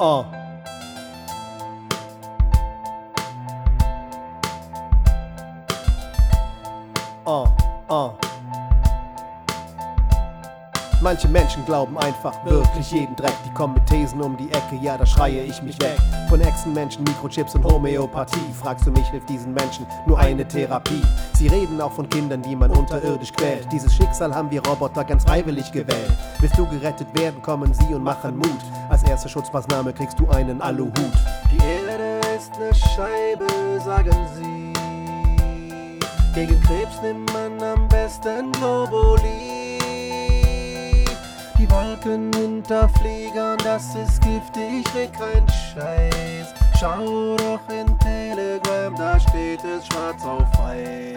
[0.00, 0.24] Oh.
[7.24, 7.48] Oh,
[7.88, 8.12] oh.
[11.00, 13.32] Manche Menschen glauben einfach wirklich jeden Dreck.
[13.44, 15.96] Die kommen mit Thesen um die Ecke, ja, da schreie ich mich weg.
[16.28, 18.52] Von Echsenmenschen, Mikrochips und Homöopathie.
[18.52, 21.02] Fragst du mich, hilft diesen Menschen nur eine Therapie?
[21.38, 23.70] Sie reden auch von Kindern, die man unterirdisch quält.
[23.70, 26.10] Dieses Schicksal haben wir Roboter ganz freiwillig gewählt.
[26.40, 28.58] Willst du gerettet werden, kommen sie und machen Mut.
[28.88, 30.96] Als erste Schutzmaßnahme kriegst du einen Aluhut.
[31.52, 33.46] Die Erde ist ne Scheibe,
[33.84, 34.72] sagen sie.
[36.34, 39.78] Gegen Krebs nimmt man am besten Globuli.
[41.56, 46.52] Die Wolken hinter Fliegern, das ist giftig, will kein Scheiß.
[46.80, 51.14] Schau doch in Telegram, da steht es schwarz auf weiß.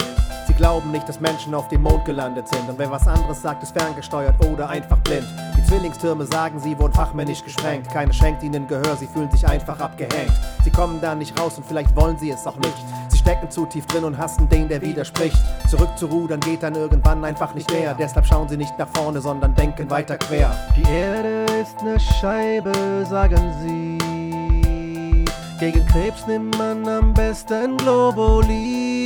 [0.47, 2.67] Sie glauben nicht, dass Menschen auf dem Mond gelandet sind.
[2.67, 5.27] Und wer was anderes sagt, ist ferngesteuert oder einfach blind.
[5.55, 7.87] Die Zwillingstürme sagen, sie wurden fachmännisch gesprengt.
[7.89, 10.33] Keiner schenkt ihnen Gehör, sie fühlen sich einfach abgehängt.
[10.63, 12.85] Sie kommen da nicht raus und vielleicht wollen sie es auch nicht.
[13.09, 15.37] Sie stecken zu tief drin und hassen den, der widerspricht.
[15.69, 17.93] Zurückzurudern geht dann irgendwann einfach nicht mehr.
[17.93, 20.51] Deshalb schauen sie nicht nach vorne, sondern denken weiter quer.
[20.75, 22.73] Die Erde ist ne Scheibe,
[23.07, 23.80] sagen sie.
[25.61, 29.03] Gegen Krebs nimmt man am besten Globuli.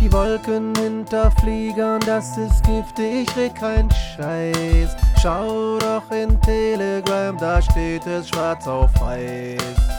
[0.00, 4.94] Die Wolken hinter Fliegern, das ist giftig, red kein Scheiß.
[5.20, 9.97] Schau doch in Telegram, da steht es schwarz auf weiß.